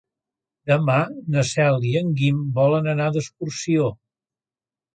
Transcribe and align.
Demà 0.71 0.95
na 1.35 1.43
Cel 1.49 1.85
i 1.91 1.93
en 2.01 2.09
Guim 2.23 2.41
volen 2.57 2.91
anar 2.97 3.13
d'excursió. 3.19 3.95